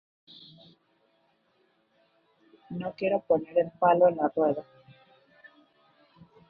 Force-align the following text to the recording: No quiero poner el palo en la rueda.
No 2.71 2.95
quiero 2.97 3.19
poner 3.21 3.55
el 3.59 3.71
palo 3.79 4.07
en 4.09 4.17
la 4.17 4.31
rueda. 4.35 4.65